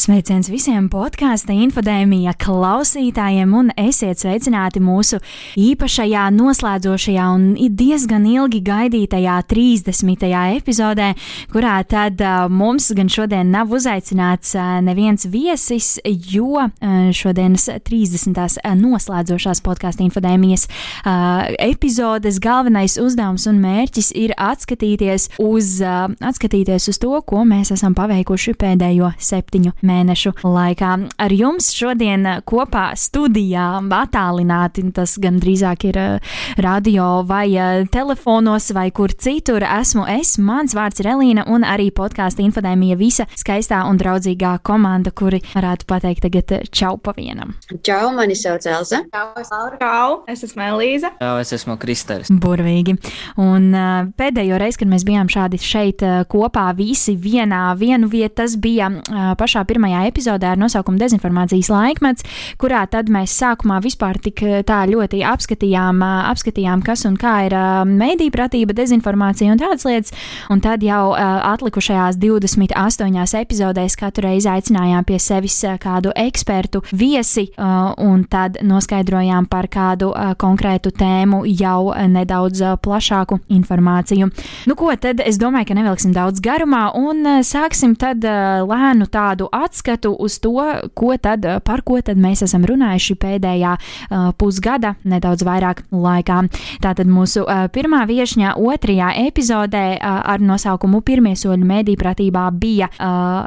[0.00, 5.18] Sveiciens visiem podkāstu infodēmija klausītājiem un esiet sveicināti mūsu
[5.60, 7.42] īpašajā, noslēdzošajā un
[7.76, 10.24] diezgan ilgi gaidītajā 30.
[10.56, 11.10] epizodē,
[11.52, 16.72] kurā tad uh, mums gan šodien nav uzaicināts uh, neviens viesis, jo uh,
[17.12, 18.40] šodienas 30.
[18.80, 20.64] noslēdzošās podkāstu infodēmijas
[21.60, 28.56] epizodes galvenais uzdevums un mērķis ir atskatīties uz, atskatīties uz to, ko mēs esam paveikuši
[28.64, 30.92] pēdējo septiņu mēnešu laikā.
[31.20, 33.68] Ar jums šodien kopā studijā
[34.00, 40.36] attālināti, tas gan drīzāk ir uh, radio vai uh, telefonos vai kur citur, esmu es,
[40.38, 45.88] mans vārds ir Elīna un arī podkāstu infodēmija visa skaistā un draudzīgā komanda, kuri varētu
[45.90, 47.54] pateikt tagad čau pa vienam.
[47.86, 49.02] Čau, mani sauc Elza.
[49.12, 49.52] Čau, es.
[49.80, 51.12] Čau, es esmu Elīza.
[51.20, 52.30] Jā, es esmu Kristers.
[52.30, 52.96] Burvīgi.
[53.40, 58.40] Un uh, pēdējo reizi, kad mēs bijām šādi šeit uh, kopā visi vienā vienu vietu,
[58.42, 62.24] tas bija uh, pašā pirmajā epizodē ar nosaukumu Dezinformācijas laikmets,
[62.60, 67.56] kurā tad mēs sākumā vispār tik tā ļoti apskatījām, uh, apskatījām kas un kā ir
[67.56, 70.12] uh, mediju pratība, dezinformācija un tādas lietas.
[70.50, 78.24] Un tad jau atlikušajās 28 epizodēs katru reizi aicinājām pie sevis kādu ekspertu viesi, un
[78.30, 84.30] tad noskaidrojām par kādu konkrētu tēmu jau nedaudz plašāku informāciju.
[84.68, 89.69] Nu, ko tad es domāju, ka nevilksim daudz garumā un sāksim tad lēnu tādu atskatu
[90.18, 90.56] uz to,
[90.94, 96.40] ko tad, uh, par ko tad mēs esam runājuši pēdējā uh, pusgada, nedaudz vairāk laikā.
[96.82, 102.88] Tātad mūsu uh, pirmā viesņā otrajā epizodē ar nosaukumu Pirmie soļi mediju pratībā bija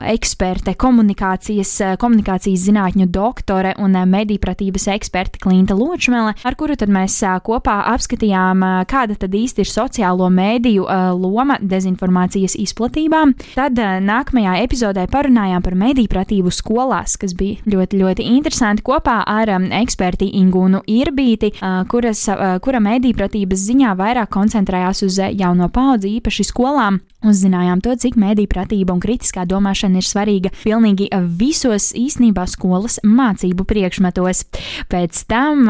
[0.10, 1.72] eksperte, komunikācijas,
[2.02, 7.80] komunikācijas zinātņu doktore un uh, mediju pratības eksperte Klinta Ločmele, ar kuru tad mēs kopā
[7.94, 10.86] apskatījām, kāda tad īsti ir sociālo mēdīju
[11.20, 13.24] loma dezinformācijas izplatībā.
[13.56, 19.52] Tad nākamajā epizodē parunājām par mediju pratību skolās, kas bija ļoti, ļoti interesanti kopā ar
[19.58, 25.70] um, eksperti Ingūnu Irbīti, uh, kuras, uh, kura mediju pratības ziņā vairāk koncentrējās uz jauno
[25.74, 27.02] paudzi, īpaši skolām.
[27.24, 31.08] Uzzinājām to, cik mēdī pratība un kritiskā domāšana ir svarīga pilnīgi
[31.40, 34.44] visos īstenībā skolas mācību priekšmetos.
[34.92, 35.70] Pēc tam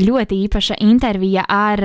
[0.00, 1.82] ļoti īpaša intervija ar,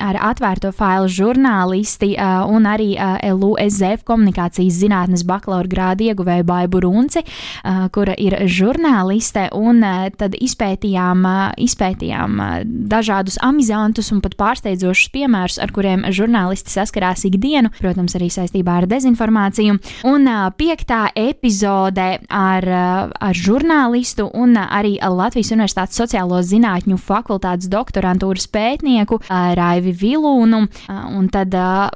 [0.00, 2.14] ar atvērto failu žurnālisti
[2.48, 2.94] un arī
[3.28, 7.24] LUSF komunikācijas zinātnes bakalaura grādu ieguvēju Baibu Runci,
[7.92, 9.84] kura ir žurnāliste, un
[10.16, 11.28] tad izpētījām,
[11.60, 12.40] izpētījām
[12.88, 18.78] dažādus amizantus un pat pārsteidzošus piemērus, ar kuriem žurnālisti saskarās ikdienu, protams, arī saistībā saistībā
[18.82, 19.78] ar dezinformāciju.
[20.04, 22.64] Un piektā epizode ar,
[23.20, 30.68] ar žurnālistu un arī Latvijas Universitātes sociālo zinātņu fakultātes doktorantūras pētnieku Raivi Vilūnu.
[30.88, 31.54] Un tad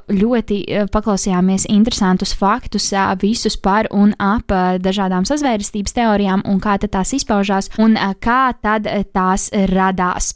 [0.09, 2.91] ļoti paklausījāmies interesantus faktus
[3.21, 4.51] visus par un ap
[4.81, 10.35] dažādām sazvērestības teorijām un kā tās izpaužās un kā tad tās radās.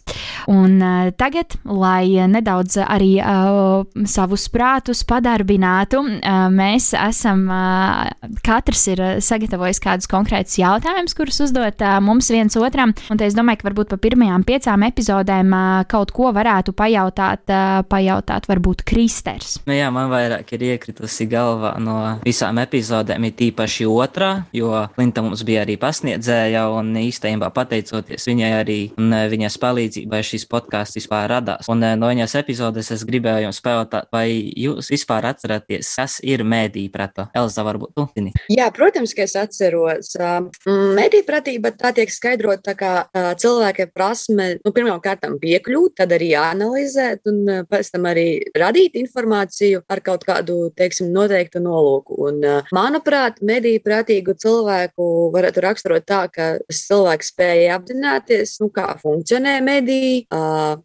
[0.50, 0.80] Un
[1.18, 7.46] tagad, lai nedaudz arī uh, savus prātus padarbinātu, mēs esam,
[8.46, 12.94] katrs ir sagatavojis kādus konkrētus jautājumus, kurus uzdot mums viens otram.
[13.12, 15.56] Un es domāju, ka varbūt pa pirmajām piecām epizodēm
[15.92, 17.50] kaut ko varētu pajautāt,
[17.92, 19.58] pajautāt varbūt Kristers.
[19.66, 25.24] Nu jā, man vairāk ir iekritusi galvā no visām epizodēm, ir tīpaši otrā, jo Linta
[25.26, 31.30] mums bija arī pasniedzēja, un īstenībā pateicoties viņai arī un viņas palīdzībai šis podkāsts vispār
[31.32, 31.70] radās.
[31.72, 34.28] Un no viņas epizodes es gribēju jums pajautāt, vai
[34.60, 37.28] jūs vispār atceraties, kas ir mēdīja prata?
[37.38, 38.34] Elza, varbūt tu zini?
[38.52, 40.12] Jā, protams, ka es atceros.
[40.68, 46.32] Mēdīja pratība tā tiek skaidrot tā kā cilvēka prasme, nu, pirmām kārtām piekļūt, tad arī
[46.40, 48.26] analizēt un pēc tam arī
[48.58, 52.18] radīt informāciju ar kaut kādu, teiksim, noteiktu nolūku.
[52.28, 52.42] Un,
[52.76, 60.26] manuprāt, mediju prātīgu cilvēku varētu raksturot tā, ka cilvēks spēja apzināties, nu, kā funkcionē mediji,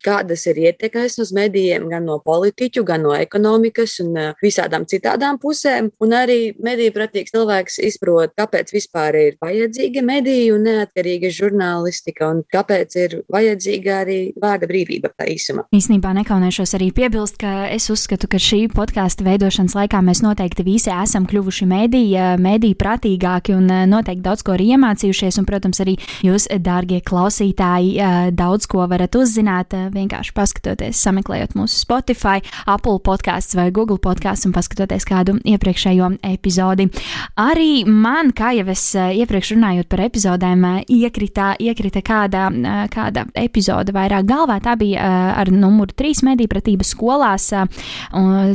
[0.05, 5.39] kādas ir ietekmes uz medijiem gan no politiķu, gan no ekonomikas un visādām citām visādām
[5.41, 12.29] pusēm, un arī mediju pratīgs cilvēks izprot, kāpēc vispār ir vajadzīga mediju un neatkarīga žurnālistika,
[12.31, 15.67] un kāpēc ir vajadzīga arī vārda brīvība tā īsumā.
[15.75, 20.93] Īsnībā nekaunēšos arī piebilst, ka es uzskatu, ka šī podkāstu veidošanas laikā mēs noteikti visi
[20.93, 25.97] esam kļuvuši mediju, mediju pratīgāki un noteikti daudz ko arī iemācījušies, un, protams, arī
[26.27, 27.97] jūs, dārgie klausītāji,
[28.37, 34.55] daudz ko varat uzzināt vienkārši paskatoties, sameklējot mūsu Spotify, Apple podkāstus vai Google podkāstus un
[34.57, 36.89] paskatoties kādu iepriekšējo epizodi.
[37.37, 42.47] Arī man, kā jau es iepriekš runājot par epizodēm, iekrita, iekrita kāda,
[42.93, 44.59] kāda epizode vairāk galvā.
[44.65, 45.05] Tā bija
[45.37, 47.51] ar numuru 3 mediju pratības skolās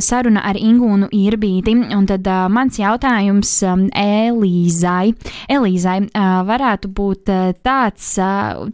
[0.02, 1.76] saruna ar Ingūnu Irbīti.
[1.96, 5.12] Un tad mans jautājums Elīzai,
[5.52, 5.98] Elīzai
[6.48, 8.10] varētu būt tāds,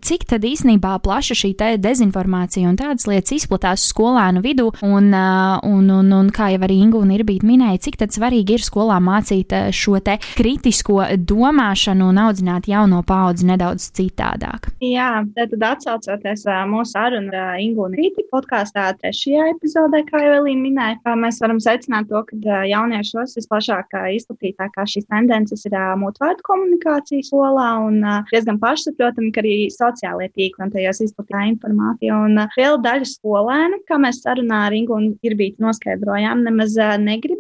[0.09, 6.13] cik tad īsnībā plaša šī dezinformācija un tādas lietas izplatās skolēnu vidū, un, un, un,
[6.15, 10.17] un kā jau arī Ingu un Irbīt minēja, cik svarīgi ir skolā mācīt šo te
[10.37, 14.71] kritisko domāšanu un audzināt jauno paudzi nedaudz citādāk.
[14.85, 20.63] Jā, tad atsaucoties mūsu sarunu ar Ingu un Rīti podkāstā trešajā epizodē, kā jau Elīna
[20.63, 27.69] minēja, mēs varam secināt to, ka jauniešos visplašāk izplatītākā šīs tendences ir mutvārdu komunikācija skolā
[27.87, 28.01] un
[28.31, 32.19] diezgan pašsaprotami, ka arī sociālajie tīkli un tajos izplatītā informācija.
[32.29, 36.77] Un liela daļa skolēnu, kā mēs sarunā ar Ingu un Irbītu noskaidrojām, nemaz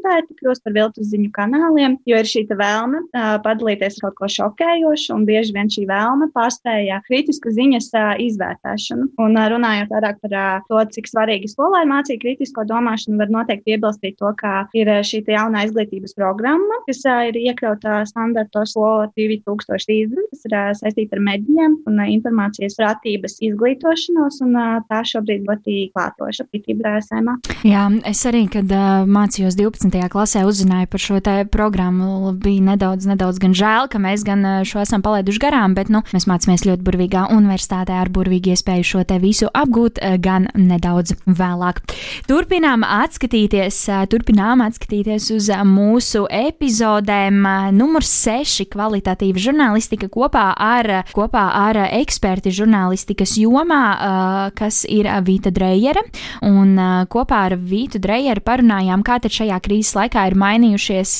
[0.08, 3.02] negribētu kļūt par viltus ziņu kanāliem, jo ir šī vēlme
[3.44, 7.90] padalīties ar kaut ko šokējošu, un bieži vien šī vēlme pārspēja kritisku ziņas
[8.24, 9.10] izvērtēšanu.
[9.18, 14.32] Un runājot vairāk par to, cik svarīgi skolai mācīt kritisko domāšanu, var noteikti piebilstīt to,
[14.38, 21.18] ka ir šī jaunā izglītības programma, kas ir iekļauta standartos LO 2030, kas ir saistīta
[21.18, 24.56] ar medijiem un informācijas pratības izglītošanos, un
[24.88, 27.34] tā šobrīd ļoti klātoša pietība RSM.
[27.66, 29.97] Jā, es arī, kad uh, mācījos 12.
[30.06, 31.18] Klasē, uzzināju par šo
[31.50, 36.04] programmu, bija nedaudz, nedaudz gan žēl, ka mēs gan šo esam palaiduši garām, bet nu,
[36.14, 41.82] mēs mācāmies ļoti burvīgā universitātē ar burvīgu iespēju šo te visu apgūt gan nedaudz vēlāk.
[42.28, 43.80] Turpinām atskatīties,
[44.12, 47.40] turpinām atskatīties uz mūsu epizodēm.
[47.74, 56.02] Numur 6- kvalitatīva žurnālistika kopā ar, kopā ar eksperti žurnālistikas jomā, kas ir Vīta Dreijere.
[56.42, 56.76] Un
[57.08, 61.14] kopā ar Vītu Drejeru parunājām, kā tad šajā krīzes laikā ir mainījušies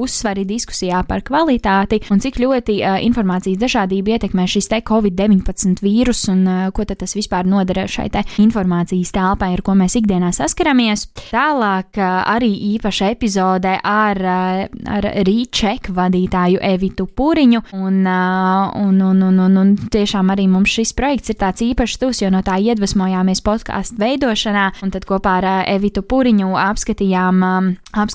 [0.00, 6.44] uzsvari diskusijā par kvalitāti un cik ļoti informācijas dažādība ietekmē šis te Covid-19 vīrus un
[6.74, 11.06] ko tad tas vispār nodara šai te informācijas telpai, ar ko mēs ikdienā saskaramies.
[11.30, 17.62] Tālāk arī īpaša epizode ar, ar Rīčeku vadītāju Evitu Puriņu.
[17.76, 22.22] Un, un, un, un, un, un tiešām arī mums šis projekts ir tāds īpašs tūs,
[22.24, 24.66] jo no tā iedvesmojāmies podkāstu veidošanā.
[24.84, 27.44] Un tad kopā ar Evitu Puriņu apskatījām,
[27.92, 28.09] apskatījām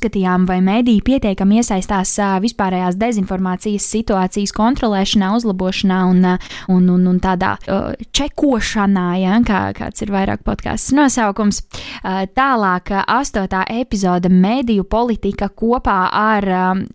[0.48, 6.26] vai mēdī pietiekami iesaistās vispārējās dezinformācijas situācijas kontrolēšanā, uzlabošanā un,
[6.70, 7.56] un, un, un tādā
[8.12, 11.62] čekošanā, ja, kā, kāds ir vairāk podkāstu nosaukums.
[12.36, 16.46] Tālāk, astotā epizode- mediju politika kopā ar,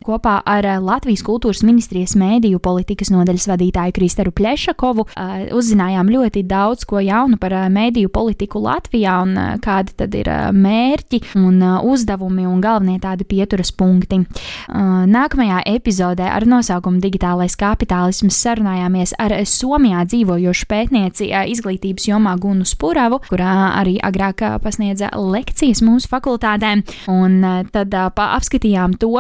[0.04, 5.06] kopā ar Latvijas kultūras ministrijas mēdīju politikas nodaļas vadītāju Kristeru Plešakovu.
[5.52, 11.62] Uzzinājām ļoti daudz ko jaunu par mēdīju politiku Latvijā un kādi tad ir mērķi un
[11.86, 14.22] uzdevumi un galvenie tādi pieturas punkti.
[14.70, 23.20] Nākamajā epizodē ar nosaukumu Digitālais kapitālisms sarunājāmies ar Somijā dzīvojošu pētnieci izglītības jomā Gunu Spuravu,
[23.28, 26.72] kurā arī agrāk pasniedza lekcijas mūsu fakultātē.
[27.10, 27.40] Un
[27.72, 29.12] tad apskatījām to,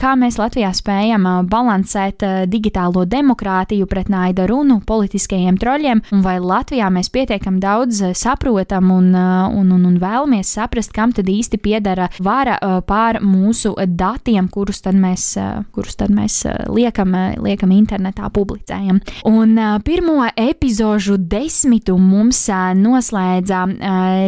[0.00, 6.88] kā mēs Latvijā spējam balansēt digitālo demokrātiju pret naida runu politiskajiem troļļiem, un vai Latvijā
[6.92, 12.58] mēs pietiekam daudz saprotam un, un, un, un vēlamies saprast, kam tad īsti piedara vara
[12.86, 15.28] pār mūsu datiem, kurus tad mēs,
[15.74, 16.42] kurus tad mēs
[16.72, 19.00] liekam, liekam internetā, publicējam.
[19.28, 19.56] Un
[19.86, 22.44] pirmo epizožu desmitu mums
[22.76, 23.62] noslēdza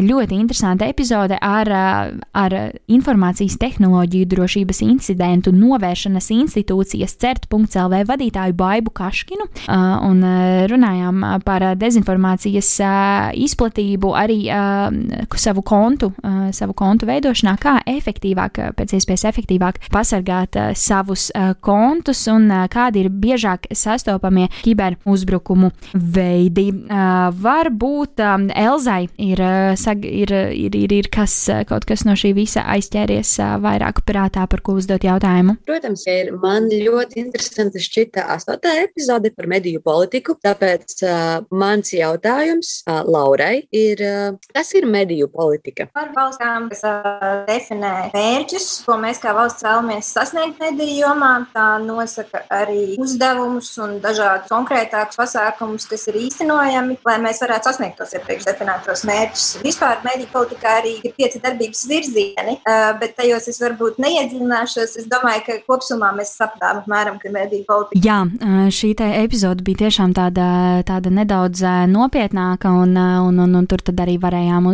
[0.04, 1.71] ļoti interesanta epizode ar,
[2.33, 2.57] ar
[2.88, 10.23] informācijas tehnoloģiju drošības incidentu novēršanas institūcijas CERT.CLV vadītāju Baibu Kaškinu un
[10.71, 12.73] runājām par dezinformācijas
[13.38, 14.40] izplatību arī
[15.38, 16.12] savu kontu,
[16.54, 17.78] savu kontu veidošanā, kā
[18.19, 26.73] efektīvāk, pēc iespējas efektīvāk pasargāt savus kontus un kādi ir biežāk sastopamie kiberuzbrukumu veidi.
[26.89, 34.03] Varbūt Elzai ir, ir, ir, ir, ir kas, kaut kas no šī visa aizķēries vairāk
[34.07, 35.59] prātā, par ko uzdot jautājumu?
[35.69, 36.33] Protams, ir.
[36.39, 43.63] Man ļoti interesanti šķita astotā epizode par mediju politiku, tāpēc uh, mans jautājums uh, Laurai
[43.75, 45.89] ir, uh, kas ir mediju politika?
[45.95, 51.33] Par valstām, kas uh, definē mērķus, ko mēs kā valsts vēlamies sasniegt mediju jomā.
[51.55, 57.99] Tā nosaka arī uzdevumus un dažādus konkrētākus pasākumus, kas ir īstenojami, lai mēs varētu sasniegt
[58.00, 59.47] tos iepriekš definētos mērķus.
[59.65, 62.59] Vispār mediju politikā arī ir pieci darbības virzieni,
[63.00, 64.97] bet tajos es varbūt neiedziļināšos.
[65.03, 68.03] Es domāju, ka kopumā mēs sapratām apmēram, ka mediju politika.
[68.05, 68.21] Jā,
[68.75, 70.49] šī epizode bija tiešām tāda,
[70.88, 74.69] tāda nedaudz nopietnāka, un, un, un, un tur arī varējām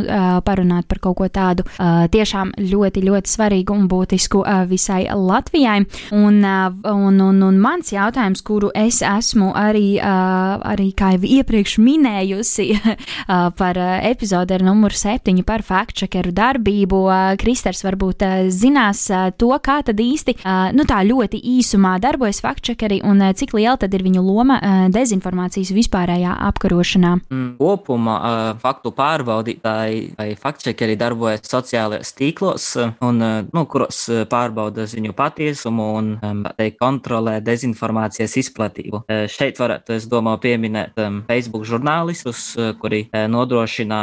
[0.47, 1.67] parunāt par kaut ko tādu
[2.14, 5.85] tiešām ļoti, ļoti svarīgu un būtisku visai Latvijai.
[6.14, 12.69] Un, un, un, un mans jautājums, kuru es esmu arī, arī kā jau iepriekš minējusi
[13.61, 17.00] par epizodi ar numuru septiņu par faktčekeru darbību,
[17.40, 19.07] Kristers varbūt zinās
[19.40, 20.38] to, kā tad īsti,
[20.76, 24.59] nu tā ļoti īsumā darbojas faktčekeri un cik liela tad ir viņu loma
[24.95, 27.14] dezinformācijas vispārējā apkarošanā.
[27.31, 28.19] Mm, kopumā
[28.62, 32.69] faktu pārbaudītāji vai faktčekeri darbojas sociālajos tīklos,
[33.04, 36.11] un, nu, kuros pārbauda ziņu patiesumu un
[36.59, 39.04] teikt, kontrolē dezinformācijas izplatību.
[39.30, 42.47] Šeit varētu, es domāju, pieminēt Facebook žurnālistus,
[42.80, 44.00] kuri nodrošina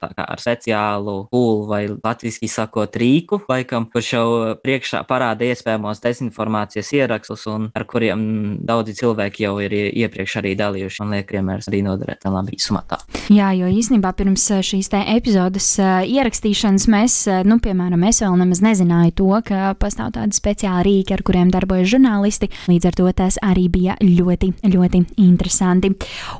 [0.00, 4.26] kā, ar speciālu pūlu vai latviešu sakot rīku, laikam, kurš jau
[4.62, 8.22] priekšā parāda iespējamos dezinformācijas ierakstus, un ar kuriem
[8.66, 11.02] daudzi cilvēki jau ir iepriekš arī dalījuši.
[11.02, 12.98] Man liekas, piemērs arī noderēt labi īsumā tā.
[13.32, 17.14] Jā, jo īstenībā pirms šīs te epizodes ierakstīšanas mēs,
[17.48, 21.88] nu, piemēram, es vēl nemaz nezināju to, ka pastāv tādi speciāli rīki, ar kuriem darbojas
[21.94, 22.50] žurnālisti.
[22.68, 25.92] Līdz ar to tas arī bija ļoti, ļoti interesanti.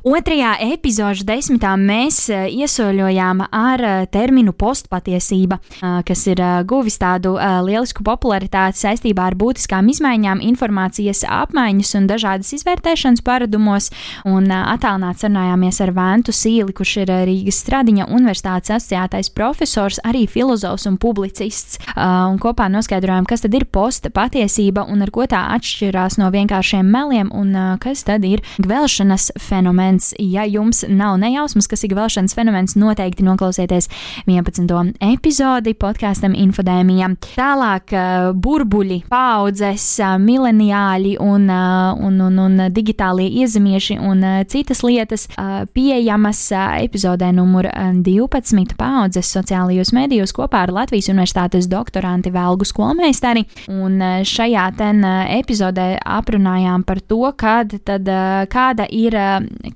[0.04, 5.60] Otrajā epizodžu desmitā mēs iesoļojām ar terminu postpatiesība,
[6.04, 13.24] kas ir guvis tādu lielisku popularitāti saistībā ar būtiskām izmaiņām, informācijas apmaiņas un dažādas izvērtēšanas
[13.24, 13.88] paradumos.
[14.28, 20.88] Un attālināti sarunājāmies ar Ventu Sīli, kurš ir Rīgas Stradiņa Universitātes asociētais profesors, arī filozofs
[20.90, 21.78] un publicists.
[22.02, 27.28] Un kopā noskaidrojām, kas tad ir postpatiesība un ar ko tā atšķirās no vienkāršiem meliem
[27.36, 30.10] un kas tad ir gvelšanas fenomens.
[30.18, 33.86] Ja jums nav nejausmas, kas ir gvelšanas fenomens, noteikti noklausieties
[34.26, 34.96] 11.
[35.12, 37.12] epizodi podkāstam Infodēmija.
[37.36, 37.94] Tālāk
[38.42, 39.86] burbuļi, paudzes,
[40.22, 45.28] mileniāļi un, un, un, un digitālie iezemieši un citas lietas
[45.76, 46.42] pieejamas
[46.82, 53.44] epizodē numur 12 paudzes sociālajos medijos kopā ar Latvijas Universitātes doktoranti Velgu skolmeistari.
[53.68, 58.08] Un šajā ten epizodē aprunājām par to, kad, tad,
[58.48, 59.12] kāda, ir,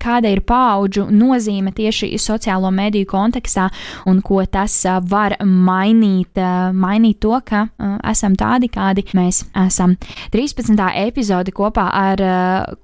[0.01, 3.69] kāda ir paudžu nozīme tieši sociālo mediju kontekstā
[4.07, 6.41] un ko tas var mainīt,
[6.73, 7.67] mainīt to, ka
[8.09, 9.97] esam tādi, kādi mēs esam.
[10.33, 10.81] 13.
[11.05, 12.25] epizode kopā ar,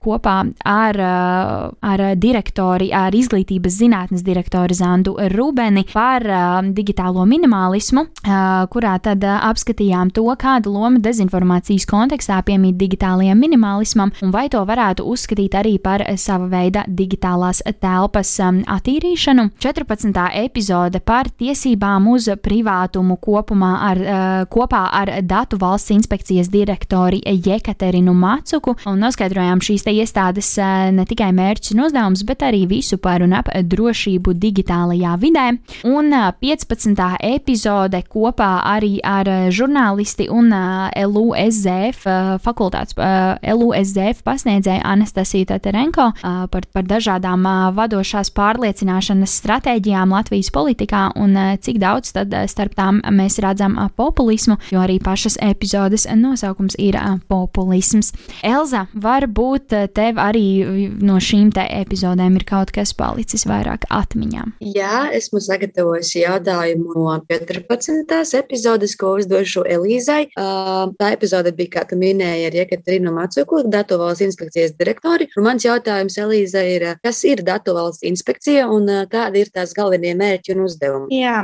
[0.03, 1.01] kopā ar,
[1.81, 6.27] ar direktori, ar izglītības zinātnes direktori Zandu Rubeni par
[6.77, 8.07] digitālo minimalismu,
[8.73, 15.07] kurā tad apskatījām to, kāda loma dezinformācijas kontekstā piemīt digitālajiem minimalismam un vai to varētu
[15.09, 19.49] uzskatīt arī par sava veida digitālās telpas attīrīšanu.
[19.63, 20.21] 14.
[20.43, 24.03] epizode par tiesībām uz privātumu kopumā ar,
[24.53, 30.55] kopā ar Datu valsts inspekcijas direktori Jekaterinu Macuku un noskaidrojām šīs iestādes
[30.97, 35.47] ne tikai mērķus un uzdevumus, bet arī visu par un ap drošību digitālajā vidē.
[35.89, 37.03] Un 15.
[37.29, 39.12] epizode kopā arī ar
[39.53, 42.07] žurnālisti un LUSZF
[42.45, 51.81] fakultātes LUSZF pasniedzēju Anastasiju Taterenko par, par dažādām vadošās pārliecināšanas stratēģijām Latvijas politikā un cik
[51.83, 58.13] daudz tad starp tām mēs redzam populismu, jo arī pašas epizodes nosaukums ir populisms.
[58.47, 64.47] Elza, varbūt tev arī no šīm te epizodēm ir kaut kas palicis vairāk atmiņā.
[64.75, 68.39] Jā, esmu sagatavojusi jautājumu no 14.
[68.39, 70.23] epizodes, ko uzdošu Elīzai.
[70.35, 75.29] Tā epizode bija, kā tu minēji, ar Jekaterinu Macuku, Datu valsts inspekcijas direktori.
[75.39, 80.15] Un mans jautājums Elīzai ir, kas ir Datu valsts inspekcija un kādi ir tās galvenie
[80.19, 81.21] mērķi un uzdevumi?
[81.23, 81.43] Jā,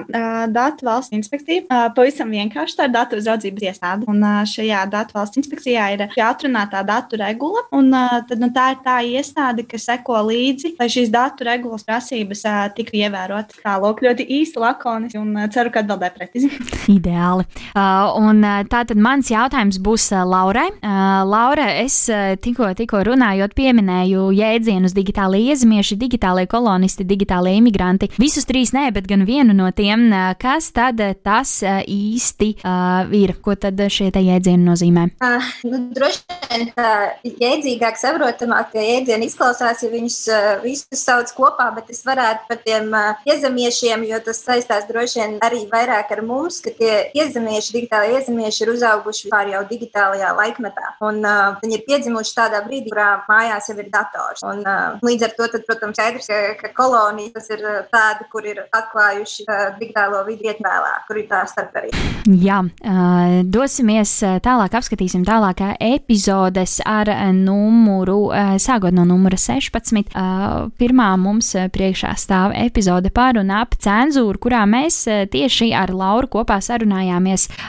[0.55, 4.09] Datu valsts inspekcija pavisam vienkārši tā ir datu uzraudzības iestāde.
[4.11, 7.64] Un šajā Datu valsts inspekcijā ir atrunātā datu regula.
[7.75, 7.90] Un,
[8.28, 12.45] tad, nu, tā ir tā iestāde, kas seko līdzi, lai šīs datu regulas prasības
[12.76, 13.61] tiktu ievērotas.
[13.64, 16.50] Tā lūk, ļoti īsti lakoniski un ceru, ka atbildē precīzi.
[16.99, 17.38] Ideāli.
[17.45, 20.68] Uh, un tā tad mans jautājums būs Laurai.
[20.78, 22.00] Uh, Laura, es
[22.42, 28.11] tikko, tikko runājot, pieminēju jēdzienus digitālai iezemieši, digitālai kolonisti, digitālai imigranti.
[28.21, 30.09] Visus trīs nē, bet gan vienu no tiem.
[30.40, 33.35] Kas tad tas īsti uh, ir?
[33.45, 35.09] Ko tad šie jēdzieni nozīmē?
[35.23, 36.92] Uh, nu, droši vien tā
[37.25, 42.61] jēdzīgāk, saprotamāk tie jēdzieni izklausās, ja viņus uh, visus sauc kopā, bet es varētu par
[42.64, 46.95] tiem uh, iezemiešiem, jo tas saistās droši vien arī vairāk ar mums, ka tie
[47.28, 50.94] iezemieši, digitāli iezemieši ir uzauguši pār jau digitālajā laikmetā.
[51.04, 54.42] Un, uh, viņi ir piedzimuši tādā brīdī, kurā mājās jau ir dators.
[54.49, 58.47] Un, uh, līdz ar to, tad, protams, skaidrs, ka, ka kolonija tas ir tādi, kur
[58.47, 62.04] ir atklājuši uh, digitālo vidi ietvēlā, kur ir tā starpība.
[62.28, 64.12] Jā, uh, dosimies
[64.44, 70.12] tālāk, apskatīsim tālāk epizodes ar numuru, uh, sākot no numura 16.
[70.12, 76.30] Uh, pirmā mums priekšā stāv epizode par un ap cenzūru, kurā mēs tieši ar Lauru
[76.30, 77.17] kopā sarunājāmies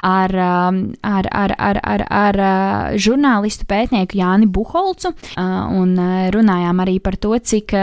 [0.06, 2.40] ar, ar, ar, ar, ar, ar
[3.00, 5.96] žurnālistu pētnieku Jāni Buholcu un
[6.34, 7.74] runājām arī par to, cik,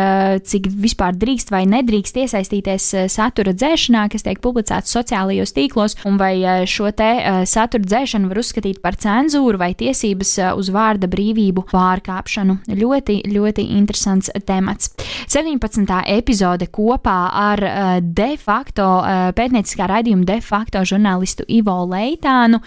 [0.46, 6.34] cik vispār drīkst vai nedrīkst iesaistīties satura dzēšanā, kas tiek publicēts sociālajos tīklos, un vai
[6.68, 7.10] šo te
[7.48, 12.60] satura dzēšanu var uzskatīt par cenzūru vai tiesības uz vārda brīvību pārkāpšanu.
[12.76, 14.92] Ļoti, ļoti interesants temats.
[15.32, 15.86] 17.
[16.16, 17.62] epizode kopā ar
[18.02, 18.86] de facto
[19.36, 22.60] pētnieciskā raidījuma de facto žurnālistu Ivo Leitānu,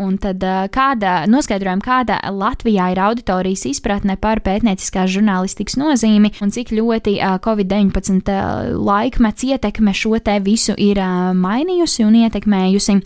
[0.00, 0.44] un tad
[0.74, 8.36] kāda, noskaidrojam, kāda Latvijā ir auditorijas izpratne par pētnieciskās žurnālistikas nozīmi un cik ļoti Covid-19
[8.78, 11.00] laikmets ietekme šo te visu ir
[11.36, 12.98] mainījusi un ietekmējusi.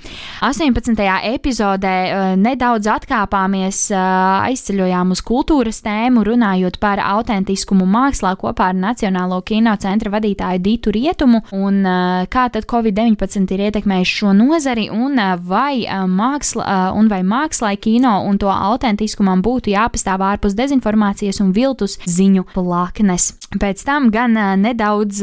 [0.44, 1.04] 18.
[1.34, 1.94] epizodē
[2.40, 10.12] nedaudz atkāpāmies, aizceļojām uz kultūras tēmu, runājot par autentiskumu mākslā kopā ar Nacionālo kino centra
[10.14, 11.82] vadītāju Dītu Rietumu un
[12.30, 15.13] kā tad Covid-19 ir ietekmējis šo nozari un
[15.44, 21.98] vai māksla un vai mākslai kino un to autentiskumam būtu jāpastāv ārpus dezinformācijas un viltus
[22.06, 23.32] ziņu plaknes.
[23.60, 25.20] Pēc tam gan nedaudz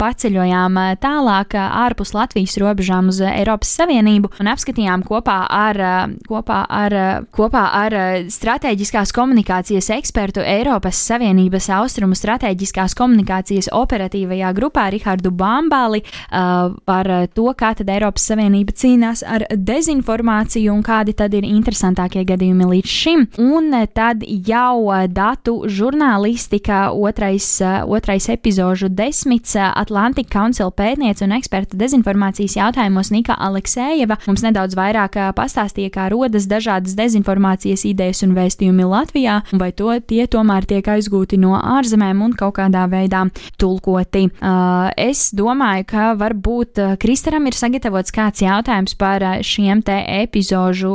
[0.00, 5.80] paceļojām tālāk ārpus Latvijas robežām uz Eiropas Savienību un apskatījām kopā ar,
[6.28, 6.96] kopā ar,
[7.36, 7.96] kopā ar
[8.32, 16.00] strateģiskās komunikācijas ekspertu Eiropas Savienības austrumu strateģiskās komunikācijas operatīvajā grupā Rihardu Bambāli
[16.30, 22.68] par to, kā tad Eiropas Savienība cīnās ar dezinformāciju un kādi tad ir interesantākie gadījumi
[22.74, 23.26] līdz šim.
[23.42, 27.46] Un tad jau datu žurnālistika otrais,
[27.86, 35.18] otrais epizožu desmits Atlantic Council pētniece un eksperta dezinformācijas jautājumos Nika Aleksējeva mums nedaudz vairāk
[35.36, 40.86] pastāstīja, kā rodas dažādas dezinformācijas idejas un vēstījumi Latvijā, un vai to tie tomēr tiek
[40.94, 43.26] aizgūti no ārzemēm un kaut kādā veidā
[43.60, 44.26] tulkoti.
[44.40, 50.92] Uh, es domāju, ka varbūt Kristaram ir sagatavots kāds jautājums par šiem te epizožu,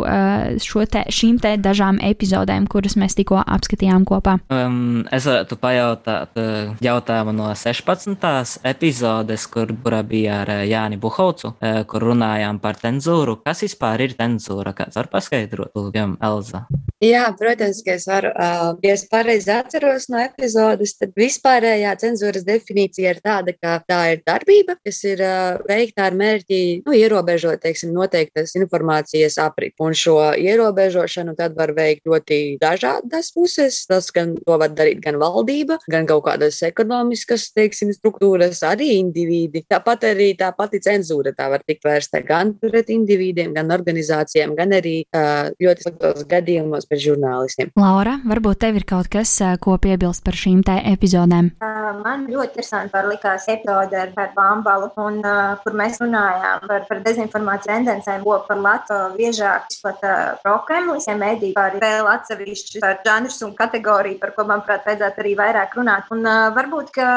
[0.61, 4.37] šo te, šīm te dažām epizodēm, kuras mēs tikko apskatījām kopā.
[4.53, 8.17] Um, es varētu pajautāt uh, jautājumu no 16.
[8.69, 9.73] epizodes, kur
[10.05, 13.39] bija ar Jāni Buhaucu, uh, kur runājām par cenzūru.
[13.45, 14.75] Kas vispār ir cenzūra?
[14.77, 16.65] Kāds var paskaidrot, Lūgam, Elza?
[17.03, 18.31] Jā, protams, ka es varu,
[18.81, 24.21] ja es pareizi atceros no epizodes, tad vispārējā cenzūras definīcija ir tāda, ka tā ir
[24.25, 25.21] darbība, kas ir
[25.67, 29.75] veikta ar mērķi nu, ierobežot, teiksim, noteiktas informācijas apriti.
[29.83, 33.83] Un šo ierobežošanu tad var veikt ļoti dažādas puses.
[33.89, 39.65] Tas gan to var darīt gan valdība, gan kaut kādas ekonomiskas, teiksim, struktūras, arī indivīdi.
[39.69, 44.73] Tāpat arī tā pati cenzūra tā var tikt vērsta gan pret individiem, gan organizācijām, gan
[44.77, 44.97] arī
[45.61, 47.73] ļoti sliktos gadījumos pret žurnālistiem.
[47.79, 51.53] Laura, varbūt tev ir kaut kas, ko piebilst par šīm te epizodēm?
[52.05, 55.19] Man ļoti interesanti likās epizode ar, ar Bambalu, un,
[55.63, 61.69] kur mēs runājām par, par dezinformāciju tendencēm, ko par Latviju biežāk izplata prokremlisiem mēdī, kā
[61.69, 66.09] arī vēl atsevišķi par žanrus un kategoriju, par ko, manuprāt, vajadzētu arī vairāk runāt.
[66.13, 67.07] Un uh, varbūt, ka,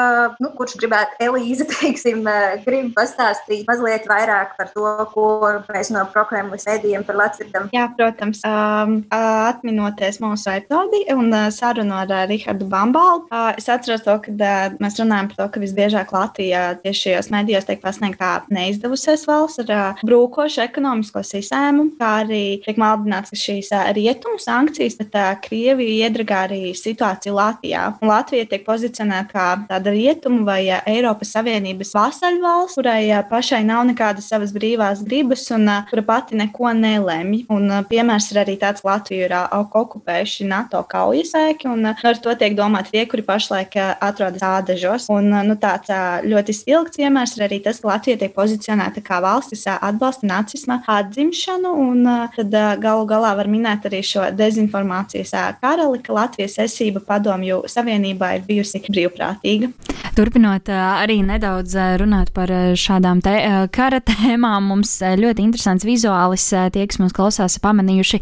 [0.41, 5.27] nu, kurš gribētu Elīze, teiksim, uh, grib pastāstīt mazliet vairāk par to, ko
[5.69, 7.65] mēs no prokremlis mēdījiem par Latviju.
[7.75, 8.41] Jā, protams.
[8.47, 14.15] Um, atminoties mūsu epizodi un uh, sarunu ar uh, Rihardu Bambalu, uh, es atceros to,
[14.23, 18.31] ka uh, mēs runājam par to, ka visbiežāk Latvijā tieši šajos medijos tiek pasniegta kā
[18.53, 20.03] neizdevusies valsts ar uh,
[20.49, 26.47] brūkošu ekonomisko sistēmu, kā arī tiek maldināts, ka šīs rietumu sankcijas, bet uh, Krievija iedragā
[26.47, 27.83] arī situāciju Latvijā.
[28.01, 34.29] Un Latvija tiek pozicionēta kā tāda rietumu vai Eiropas Savienības vasaļvalsts, kurai pašai nav nekādas
[34.29, 37.45] savas brīvās gribas un kura pati neko nelemj.
[37.49, 42.57] Un, piemērs ir arī tāds, ka Latviju ir okupējuši NATO kaujasēki, un ar to tiek
[42.57, 45.09] domāti tie, kuri pašlaik atrodas ādažos.
[45.13, 45.93] Un, nu, tāds
[46.25, 50.79] ļoti spilgts piemērs ir arī tas, ka Latvija tiek pozicionēta kā valsts, kas atbalsta nacisma
[50.87, 56.15] atzimšanu, un uh, tad uh, galu galā var minēt arī šo dezinformācijas uh, karali, ka
[56.15, 59.73] Latvijas esība padomju savienībā ir bijusi brīvprātīga.
[60.19, 63.31] Turpinot arī nedaudz runāt par šādām te
[63.71, 66.43] kara tēmām, mums ļoti interesants vizuālis.
[66.75, 68.19] Tie, kas mūs klausās, pamanījuši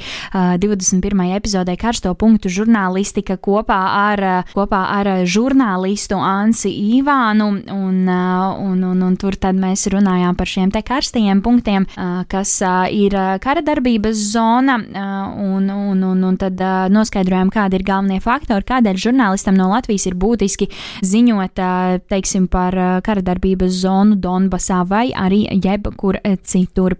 [0.62, 1.24] 21.
[1.40, 3.80] epizodē karsto punktu žurnālistika kopā
[4.12, 10.54] ar, kopā ar žurnālistu Ansi Īvānu, un, un, un, un tur tad mēs runājām par
[10.54, 11.90] šiem te karstajiem punktiem,
[12.30, 12.54] kas
[12.94, 16.62] ir kara darbības zona, un, un, un, un tad
[16.94, 20.70] noskaidrojām, kādi ir galvenie faktori, kādēļ žurnālistam no Latvijas ir būtiski
[21.02, 21.66] ziņot
[22.10, 26.96] teiksim, par kara darbības zonu Donbasā vai arī jebkur citur.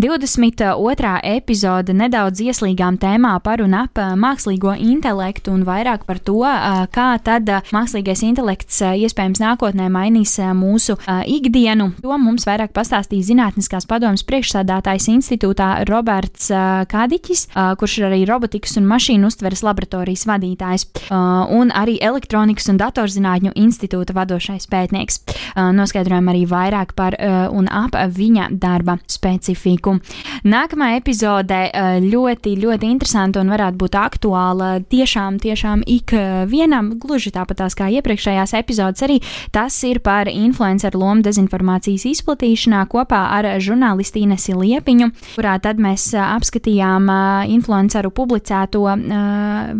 [0.00, 1.12] 22.
[1.34, 6.42] epizode nedaudz ieslīgām tēmā par un ap mākslīgo intelektu un vairāk par to,
[6.94, 11.90] kā tad mākslīgais intelekts iespējams nākotnē mainīs mūsu ikdienu.
[12.02, 16.50] To mums vairāk pastāstīja Zinātniskās padomas priekšsādātājs institūtā Roberts
[16.90, 17.46] Kādiķis,
[17.80, 24.16] kurš ir arī robotikas un mašīnu uztveres laboratorijas vadītājs, un arī elektronikas un datorzinātņu institūta
[24.20, 25.20] vadošais pētnieks.
[25.74, 27.16] Noskaidrojam arī vairāk par
[27.50, 29.96] un ap viņa darba specifiku.
[30.46, 31.58] Nākamā epizode
[32.04, 39.04] ļoti, ļoti interesanta un varētu būt aktuāla tiešām, tiešām ikvienam, gluži tāpatās kā iepriekšējās epizodes
[39.06, 39.18] arī.
[39.54, 46.10] Tas ir par influenceru lomu dezinformācijas izplatīšanā kopā ar žurnālisti Inesi Liepiņu, kurā tad mēs
[46.20, 47.10] apskatījām
[47.50, 48.84] influenceru publicēto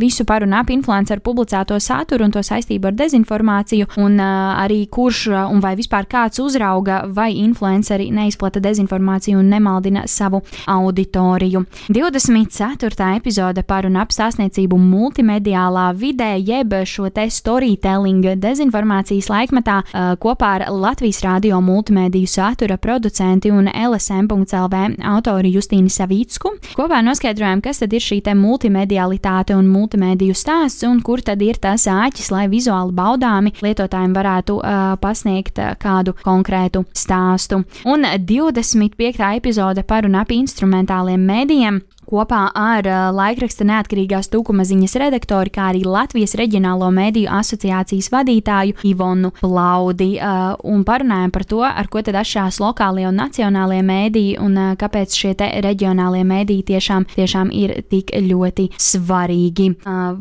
[0.01, 3.91] visu par un ap influenceru publicēto saturu un to saistību ar dezinformāciju.
[4.01, 4.21] Un
[4.61, 11.65] arī kurš un vai vispār kāds uzrauga, vai influenceri neizplata dezinformāciju un nemaldina savu auditoriju.
[11.89, 13.17] 24.
[13.17, 19.81] epizode par un ap stāstniecību multimediālā vidē, jeb šo te storytelling dezinformācijas laikmetā
[20.21, 26.55] kopā ar Latvijas radio multimediju satura producenti un LSM.CLV autori Justīnu Savicku.
[26.77, 31.59] Kopā noskaidrojām, kas tad ir šī te multimedialitāte un multimediju stāsts un kur tad ir
[31.61, 37.63] tas āķis, lai vizuāli baudāmi lietotājiem varētu uh, pasniegt uh, kādu konkrētu stāstu.
[37.89, 39.17] Un 25.
[39.35, 41.81] epizode par un ap instrumentāliem mēdījiem
[42.11, 48.77] kopā ar uh, laikraksta neatkarīgās tūkuma ziņas redaktori, kā arī Latvijas reģionālo mediju asociācijas vadītāju
[48.91, 50.13] Ivonu Plaudi.
[50.19, 54.73] Uh, un parunājam par to, ar ko tad atšķirās lokālie un nacionālie mediji un uh,
[54.81, 59.69] kāpēc šie reģionālie mediji tiešām, tiešām ir tik ļoti svarīgi.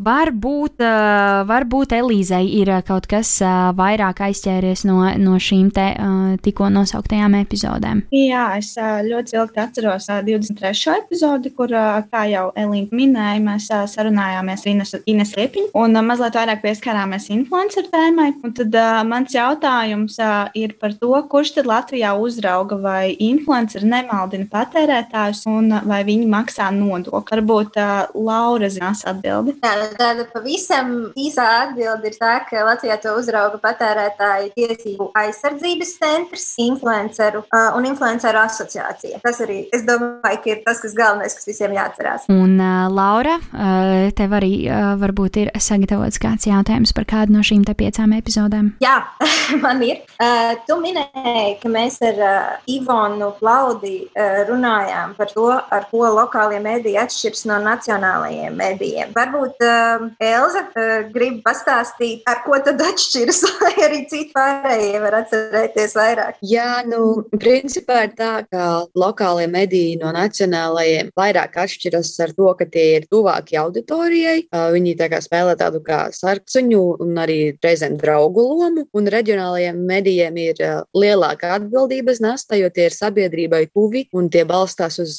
[0.06, 0.84] Varbūt,
[1.50, 3.32] varbūt Elīzei ir kaut kas
[3.76, 5.88] vairāk aizķēries no, no šīm te
[6.46, 8.04] tikko nosauktajām epizodēm.
[8.16, 10.96] Jā, es ļoti ilgi atceros 23.
[11.04, 11.74] epizodi, kur
[12.12, 18.30] kā jau Elīna minēja, mēs sarunājāmies ar Ines, Liepiņu un mazliet vairāk pieskārāmies influenceru tēmai.
[18.44, 18.76] Un tad
[19.10, 20.18] mans jautājums
[20.58, 26.70] ir par to, kurš tad Latvijā uzrauga vai influenceri nemaldina patērētājus un vai viņi maksā
[26.76, 27.40] nodokli.
[27.40, 27.78] Varbūt
[28.18, 29.56] Laura zinās atbildi.
[29.64, 36.48] Jā, tāda pavisam īsā atbilde ir tā, ka Latvijā to uzrauga patērētāju tiesību aizsardzības centrs,
[36.64, 39.22] influenceru uh, un influenceru asociācija.
[39.24, 42.28] Tas arī, es domāju, ka ir tas, kas galvenais, kas visiem jāatcerās.
[42.34, 47.44] Un, uh, Laura, uh, tev arī uh, varbūt ir sagatavots kāds jautājums par kādu no
[47.46, 48.74] šīm piecām epizodēm?
[48.84, 48.98] Jā,
[49.66, 50.02] man ir.
[50.20, 56.10] Uh, tu minēji, ka mēs ar uh, Ivonu Plaudi uh, runājām par to, ar ko
[56.16, 59.14] lokālie mēdīji atšķiras no nacionālajiem mēdījiem.
[59.16, 65.20] Varbūt uh, Elza uh, grib pastāstīt, ar ko tad atšķiras, lai arī citi pārējie var
[65.22, 66.40] atcerēties vairāk.
[66.46, 72.68] Jā, nu, principā ir tā, ka lokālie mediji no nacionālajiem vairāk atšķiras ar to, ka
[72.70, 74.48] tie ir tuvāki auditorijai.
[74.50, 80.38] Viņi tā kā spēlē tādu kā sarksuņu un arī reizēm draugu lomu, un reģionālajiem medijiem
[80.42, 80.62] ir
[80.98, 85.18] lielāka atbildības nasta, jo tie ir sabiedrībai tuvi un tie balstās uz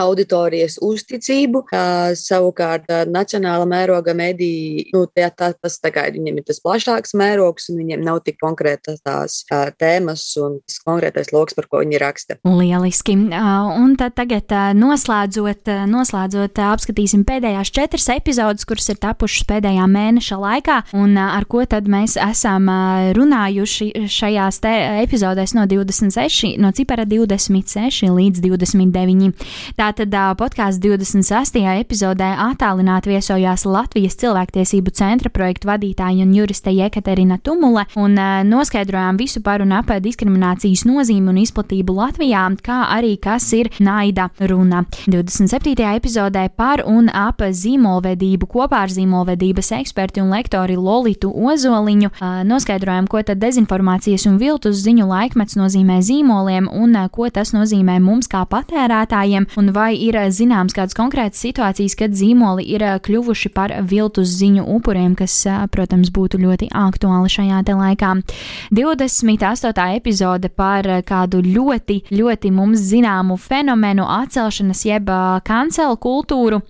[0.00, 1.64] auditorijas uzticību.
[2.20, 7.70] Savukārt nacionāla mēroga mediji, nu, tā, tā, tas tā kā viņiem ir tas plašāks mērogs,
[7.72, 9.42] un viņiem nav tik konkrētas tās
[9.80, 12.38] tēmas un tas konkrētais lokus, par ko viņi raksta.
[12.44, 13.16] Lieliski.
[13.30, 20.36] Un tad tagad noslēdzot noslēdzot, noslēdzot apskatīsim pēdējās četras epizodes, kuras ir tapušas pēdējā mēneša
[20.40, 22.68] laikā, un ar ko tad mēs esam
[23.16, 24.60] runājuši šajās
[25.02, 29.32] epizodēs no 26, no cipara 26 līdz 29.
[29.78, 31.60] Tātad podkāsts 26.
[31.80, 38.18] epizodē attālināti viesojās Latvijas cilvēktiesību centra projektu vadītāja un juriste Jekaterina Tumule, un
[38.50, 44.30] noskaidrojām visu par un ap diskriminācijas nozīmi un izplatību Latvijā, kā arī kas ir naida
[44.40, 44.84] runa.
[45.10, 45.59] 27.
[45.60, 52.08] Septītajā epizodē par un ap zīmolvedību kopā ar zīmolvedības eksperti un lektori Lolitu Ozoliņu
[52.48, 58.30] noskaidrojam, ko tad dezinformācijas un viltus ziņu laikmets nozīmē zīmoliem un ko tas nozīmē mums
[58.32, 64.32] kā patērētājiem, un vai ir zināms kādas konkrētas situācijas, kad zīmoli ir kļuvuši par viltus
[64.40, 65.42] ziņu upuriem, kas,
[65.74, 68.14] protams, būtu ļoti aktuāli šajā te laikā.
[68.80, 69.86] 28.
[70.00, 75.12] epizode par kādu ļoti, ļoti mums zināmu fenomenu atcelšanas jeb
[75.50, 76.60] kancelu kultūru,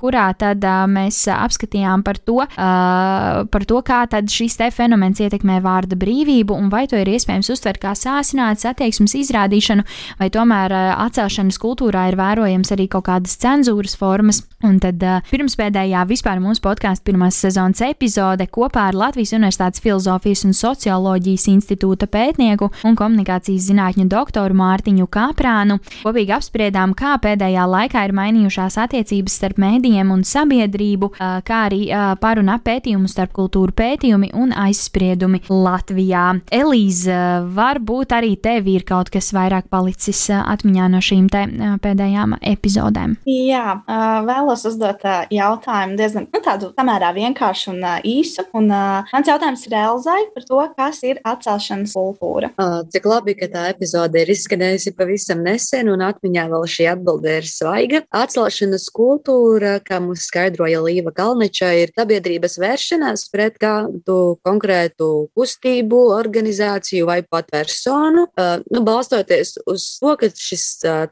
[0.00, 5.98] kurā tad mēs apskatījām par to, par to, kā tad šis te fenomens ietekmē vārda
[5.98, 9.86] brīvību un vai to ir iespējams uztvert kā sāsināts attieksmes izrādīšanu,
[10.18, 14.42] vai tomēr atcelšanas kultūrā ir vērojams arī kaut kādas cenzūras formas.
[14.64, 20.56] Un tad pirmspēdējā vispār mūsu podkāstu pirmās sezonas epizode kopā ar Latvijas Universitātes Filozofijas un
[20.56, 28.16] Socioloģijas institūta pētnieku un komunikācijas zinātņu doktoru Mārtiņu Kāprānu kopīgi apspriedām, kā pēdējā laikā ir
[28.24, 31.12] mainījušās attiecības starp mēdījiem un sabiedrību,
[31.46, 31.84] kā arī
[32.20, 36.24] par un ap pētījumu starp kultūru pētījumi un aizspriedumi Latvijā.
[36.54, 37.18] Elīze,
[37.54, 41.28] varbūt arī tev ir kaut kas vairāk palicis atmiņā no šīm
[41.84, 43.18] pēdējām epizodēm.
[43.28, 43.78] Jā,
[44.24, 48.46] vēlos uzdot jautājumu diezgan nu, tādu samērā vienkāršu un īsu.
[48.56, 52.52] Un, mans jautājums ir Elzai par to, kas ir atcelšanas kultūra.
[52.94, 57.48] Cik labi, ka tā epizode ir izskanējusi pavisam nesen, un atmiņā vēl šī atbilde ir
[57.48, 58.02] svaiga.
[58.14, 67.08] Atcelšanas kultūra, kā mums skaidroja Līva Kalniča, ir sabiedrības vēršanās pret kādu konkrētu kustību, organizāciju
[67.08, 68.28] vai pat personu.
[68.70, 70.66] Nu, balstoties uz to, ka šis,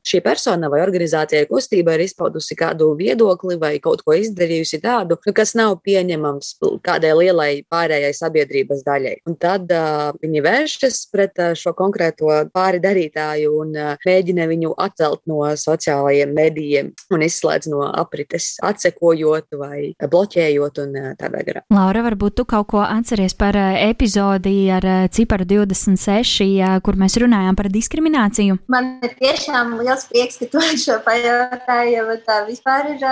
[0.06, 5.34] šī persona vai organizācija kustība ir izpaudusi kādu viedokli vai kaut ko izdarījusi tādu, nu,
[5.34, 6.54] kas nav pieņemams
[6.86, 9.16] kādai lielai pārējai sabiedrības daļai.
[9.26, 14.74] Un tad uh, viņi vēršas pret uh, šo konkrēto pāri darītāju un uh, mēģina viņu
[14.86, 21.64] atcelt no sociālajiem medijiem un izslēdz no aprites, atsekojot vai bloķējot un tādā garā.
[21.72, 27.56] Laura, varbūt tu kaut ko atceries par epizodi ar ciparu 26, uh, kur mēs runājām
[27.58, 28.58] par diskrimināciju?
[28.72, 33.04] Man ir tiešām liels prieks, ka tu šo pajautāji, jo tā vispār ir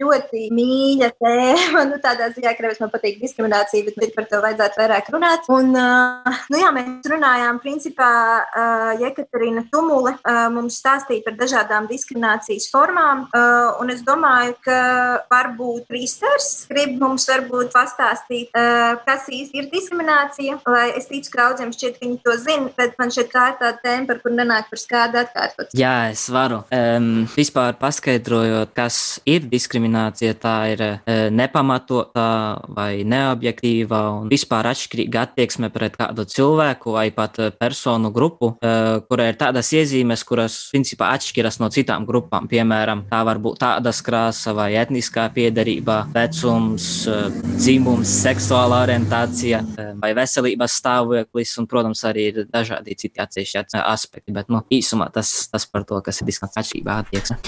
[0.00, 1.84] ļoti mīļa tēma.
[1.86, 5.46] Nu, tādā ziņā, ka man patīk diskriminācija, bet par to vajadzētu vairāk runāt.
[5.52, 8.10] Un, nu, jā, mēs runājām, principā,
[9.00, 10.16] Jekaterina Tumule
[10.54, 13.25] mums stāstīja par dažādām diskriminācijas formām.
[13.80, 14.80] Un es domāju, ka
[15.30, 18.52] varbūt Kristers grib mums varbūt pastāstīt,
[19.06, 20.60] kas īsti ir diskriminācija.
[20.66, 23.72] Lai es ticu, ka daudziem šķiet, ka viņi to zina, bet man šeit ir tā
[23.82, 25.74] tēma, par kur nenāk par skādu atkārtot.
[25.76, 26.62] Jā, es varu.
[26.74, 32.26] Um, vispār paskaidrojot, kas ir diskriminācija, tā ir uh, nepamatota
[32.76, 39.30] vai neobjektīva un vispār atšķirīga attieksme pret kādu cilvēku vai pat personu grupu, uh, kurai
[39.32, 42.48] ir tādas iezīmes, kuras principā atšķiras no citām grupām.
[42.50, 49.92] Piemēram, tā var būt tādas krāsa vai etniskā piedarība, vecums, uh, dzimums, seksuālā orientācija uh,
[50.00, 54.34] vai veselības stāvoklis, un, protams, arī ir dažādi citi atsevišķi aspekti.
[54.36, 57.38] Bet, nu, īsumā tas, tas par to, kas ir diskriminācija atšķirība attieksme.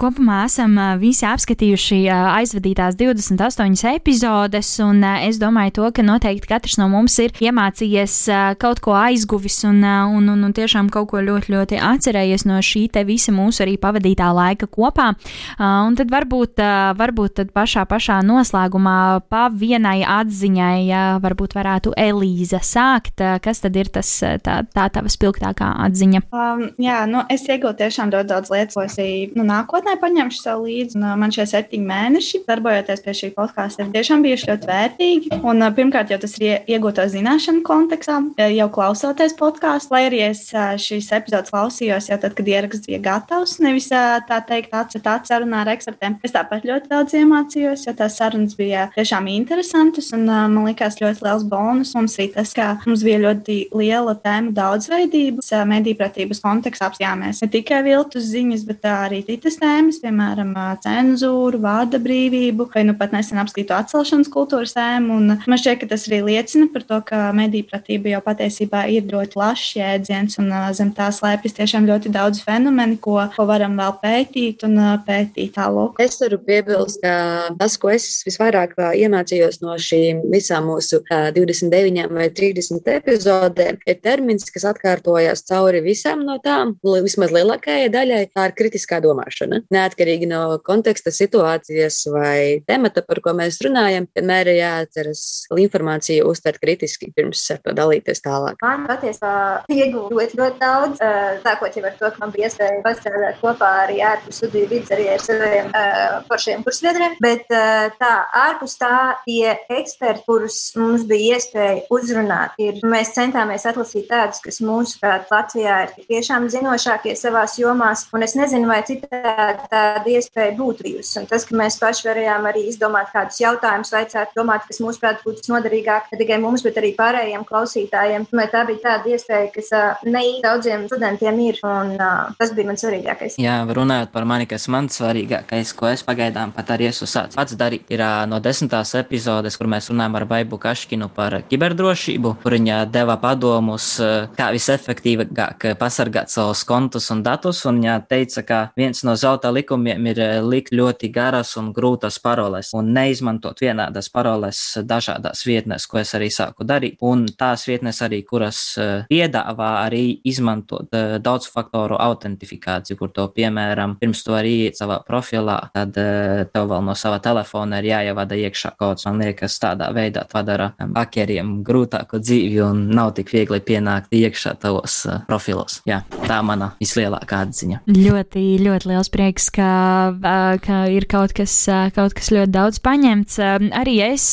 [0.00, 6.88] Kopumā esam visi apskatījuši aizvadītās 28 epizodes, un es domāju, to, ka noteikti katrs no
[6.92, 8.18] mums ir iemācījies
[8.62, 12.86] kaut ko aizguvis un, un, un, un tiešām kaut ko ļoti, ļoti atcerējies no šī
[12.94, 15.14] te visa mūsu arī pavadītā laika kopā.
[15.58, 16.60] Un tad varbūt,
[16.98, 23.20] varbūt tad pašā, pašā noslēgumā pa vienai atziņai varbūt varētu Elīza sākt.
[23.42, 24.08] Kas tad ir tas
[24.44, 26.24] tā, tā tava spilgtākā atziņa?
[26.34, 28.98] Um, jā, nu, es iegūstu tiešām ļoti daudz lietas, ko es
[29.34, 30.98] nu, nākotnē paņemšu sev līdzi.
[30.98, 35.32] Un, man šie septiņi mēneši, darbojoties pie šī podkāsta, ir tiešām bijuši ļoti vērtīgi.
[35.42, 38.20] Un, pirmkārt, jau tas ir iegūto zināšanu kontekstā,
[38.54, 43.58] jau klausoties podkāstu, lai arī es šīs epizodes klausījos jau tad, kad ieraksts bija gatavs.
[43.64, 46.18] Nevis tā teikt, atcerēt sarunā ar ekspertiem.
[46.24, 50.12] Es tāpat ļoti daudz iemācījos, jo tās sarunas bija tiešām interesantas.
[50.16, 54.54] Un man liekas, ļoti liels bonus mums arī tas, ka mums bija ļoti liela tēma
[54.56, 60.52] daudzveidības, medīpratības kontekstā apjāmies ne tikai viltus ziņas, bet arī citas tēmas, piemēram,
[60.84, 65.18] cenzūru, vārda brīvību, vai nu pat nesen apskatītu atcelšanas kultūras tēmu.
[65.20, 69.34] Un man šķiet, ka tas arī liecina par to, ka medīpratība jau patiesībā ir ļoti
[69.34, 74.64] plašs jēdziens, un zem tā slēpjas tiešām ļoti daudz fenomenu, ko, ko varam vēl pētīt
[74.66, 74.73] un
[75.06, 75.98] pētīt tālāk.
[76.02, 82.28] Es varu piebilst, ka tas, ko es visvairāk iemācījos no šīm visām mūsu 29 vai
[82.34, 88.56] 30 epizodēm, ir termins, kas atkārtojas cauri visām no tām, vismaz lielākajai daļai, tā ir
[88.58, 89.62] kritiskā domāšana.
[89.74, 96.60] Neatkarīgi no konteksta, situācijas vai temata, par ko mēs runājam, vienmēr ir jāatceras informāciju uztvert
[96.62, 98.60] kritiski pirms ar to dalīties tālāk.
[98.64, 99.34] Man patiesībā
[99.72, 101.02] iegūst ļoti, ļoti daudz,
[101.44, 104.92] sākot jau ar to, ka man bija iespēja pastrādāt kopā arī ārpus studiju bija vidus
[104.94, 107.16] arī ar saviem uh, foršiem kursviedriem.
[107.22, 108.12] Bet uh, tā,
[108.44, 108.96] ārpus tā,
[109.26, 115.80] tie eksperti, kurus mums bija iespēja uzrunāt, ir, mēs centāmies atlasīt tādus, kas mūsuprāt Latvijā
[115.86, 121.18] ir tiešām zinošākie savās jomās, un es nezinu, vai citādi tāda iespēja būtu bijusi.
[121.20, 125.52] Un tas, ka mēs paši varējām arī izdomāt kādus jautājumus, vaicāt, domāt, kas mūsuprāt būtu
[125.52, 128.28] noderīgāk ne tikai mums, bet arī pārējiem klausītājiem.
[128.54, 132.84] Tā bija tāda iespēja, kas uh, ne daudziem studentiem ir, un uh, tas bija mans
[132.84, 133.38] svarīgākais.
[133.42, 137.56] Jā, runājot par mani, kas man svarīgākais, ko es pagaidām pat arī esmu sācis pats
[137.58, 142.84] darīt, ir no desmitās epizodes, kur mēs runājam ar Baibu Kaškinu par kiberdrošību, kur viņa
[142.94, 143.88] deva padomus,
[144.36, 150.06] kā visefektīvāk pasargāt savus kontus un datus, un viņa teica, ka viens no zelta likumiem
[150.12, 156.14] ir likt ļoti garas un grūtas paroles un neizmantot vienādas paroles dažādās vietnēs, ko es
[156.14, 158.62] arī sāku darīt, un tās vietnes arī, kuras
[159.10, 165.56] piedāvā arī izmantot daudz faktoru autentifikāciju, kur to, piemēram, pirms to arī iet savā profilā,
[165.74, 169.06] tad uh, tev vēl no sava telefona ir jāievada iekšā kods.
[169.08, 175.00] Man liekas, tādā veidā padara hakeriem grūtāku dzīvi un nav tik viegli pienākt iekšā tavos
[175.08, 175.80] uh, profilos.
[175.88, 177.82] Jā, tā mana vislielākā atziņa.
[177.88, 179.70] Ļoti, ļoti liels prieks, ka,
[180.14, 181.56] uh, ka ir kaut kas,
[181.96, 183.38] kaut kas ļoti daudz paņemts.
[183.74, 184.26] Arī es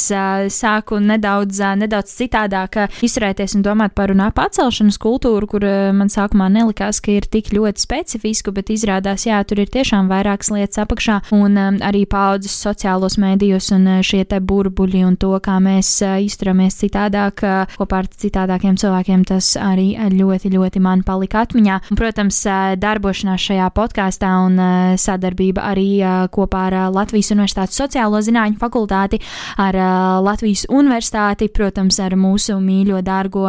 [0.56, 6.50] sāku nedaudz, nedaudz citādāk izturēties un domāt par un ap atcelšanas kultūru, kur man sākumā
[6.54, 11.20] nelikās, ka ir tik ļoti specifisku, bet izrādās, jā, tur ir tiešām vairākas lietas apakšā,
[11.36, 15.90] un um, arī paudzes sociālos mēdījos un uh, šie te burbuļi un to, kā mēs
[16.06, 21.80] uh, izturamies citādāk uh, kopā ar citādākiem cilvēkiem, tas arī ļoti, ļoti man palika atmiņā.
[21.92, 22.42] Un, protams,
[22.82, 24.58] darbošanās šajā podkāstā un
[25.00, 25.88] sadarbība arī
[26.34, 29.20] kopā ar Latvijas Universitātes sociālo zinātņu fakultāti,
[29.62, 29.78] ar
[30.24, 33.46] Latvijas Universitāti, protams, ar mūsu mīļo, dārgo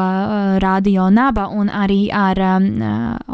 [0.63, 2.69] radio naba un arī ar um,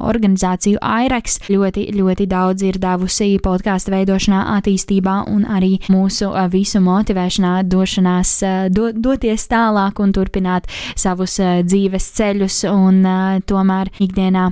[0.08, 3.07] organizāciju AIREX ļoti, ļoti daudz ir devusi
[3.42, 8.32] podkāstu veidošanā, attīstībā un arī mūsu visu motivēšanā, došanās,
[8.70, 13.02] do, doties tālāk un turpināt savus dzīves ceļus un
[13.48, 14.44] tomēr ikdienā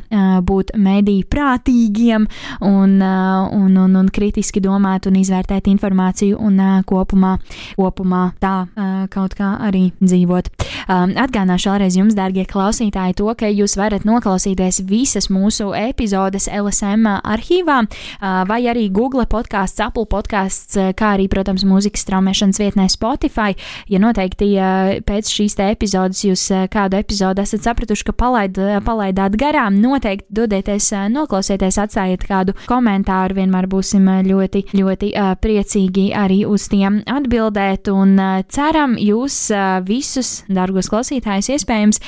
[0.46, 2.26] būt mediju prātīgiem
[2.60, 7.36] un, un, un, un kritiski domāt un izvērtēt informāciju un kopumā,
[7.76, 8.54] kopumā tā
[9.12, 10.50] kaut kā arī dzīvot.
[10.86, 17.82] Atgādināšu vēlreiz jums, dārgie klausītāji, to, ka jūs varat noklausīties visas mūsu epizodes LSM arhīvā,
[18.48, 23.56] vai arī Google podkāsts, Apple podkāsts, kā arī, protams, mūzikas straumēšanas vietnē Spotify.
[23.90, 24.48] Ja noteikti
[25.06, 30.92] pēc šīs te epizodes jūs kādu epizodu esat sapratuši, ka palaid, palaidāt garām, noteikti dodieties,
[31.12, 33.36] noklausieties, atstājiet kādu komentāru.
[33.40, 38.16] Vienmēr būsim ļoti, ļoti priecīgi arī uz tiem atbildēt un
[38.52, 39.38] ceram jūs
[39.86, 42.02] visus, dārgos klausītājus, iespējams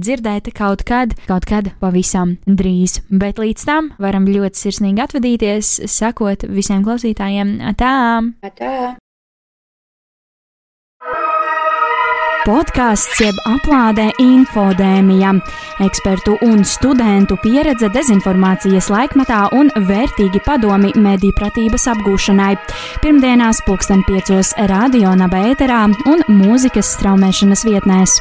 [0.00, 2.98] dzirdēt kaut kad, kaut kad pavisam drīz.
[3.10, 7.94] Bet līdz tam varam ļoti sirsnīgi atvadīties, sakot visiem klausītājiem tā!
[8.54, 8.74] tā.
[12.44, 15.30] Podkāsts jeb aplādē infodēmija,
[15.80, 22.52] ekspertu un studentu pieredze dezinformācijas laikmetā un vērtīgi padomi mediju pratības apgūšanai.
[23.00, 28.20] Pirmdienās pulksten piecos radio naba ēterā un mūzikas straumēšanas vietnēs.